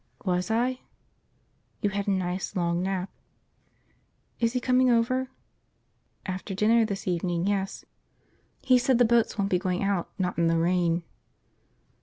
[0.25, 0.79] "Was I?"
[1.81, 3.11] "You had a nice long nap."
[4.39, 5.27] "Is he coming over?"
[6.25, 7.85] "After dinner this evening, yes.
[8.63, 11.03] He said the boats won't be going out, not in the rain."